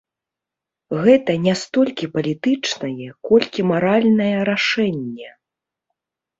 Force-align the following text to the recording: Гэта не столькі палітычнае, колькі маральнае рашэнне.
Гэта 1.03 1.31
не 1.43 1.53
столькі 1.65 2.09
палітычнае, 2.15 3.09
колькі 3.31 3.69
маральнае 3.75 4.33
рашэнне. 4.53 5.29